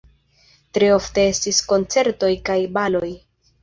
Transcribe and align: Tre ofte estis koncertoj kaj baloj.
Tre 0.77 0.87
ofte 0.95 1.27
estis 1.35 1.61
koncertoj 1.71 2.35
kaj 2.53 2.61
baloj. 2.81 3.17